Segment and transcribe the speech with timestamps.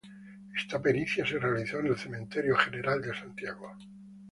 [0.57, 3.77] Esta pericia se realizó en el Cementerio General de Santiago.